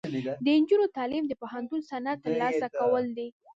د 0.43 0.45
نجونو 0.61 0.85
تعلیم 0.97 1.23
د 1.27 1.33
پوهنتون 1.41 1.81
سند 1.89 2.07
ترلاسه 2.25 2.67
کول 2.77 3.05
دي. 3.17 3.27